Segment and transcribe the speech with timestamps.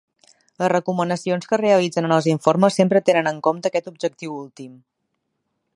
[0.61, 4.73] Les recomanacions que es realitzen en els informes sempre tenen en compte aquest objectiu últim.